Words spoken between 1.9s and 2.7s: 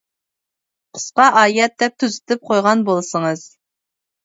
تۈزىتىپ